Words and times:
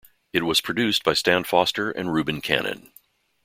It 0.33 0.41
was 0.41 0.61
produced 0.61 1.03
by 1.03 1.13
Stan 1.13 1.43
Foster 1.43 1.91
and 1.91 2.11
Reuben 2.11 2.41
Cannon. 2.41 2.91